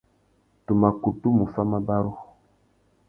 Tu 0.63 0.71
mà 0.81 0.89
kutu 1.01 1.27
mù 1.37 1.45
fá 1.53 1.61
mabarú. 1.71 2.11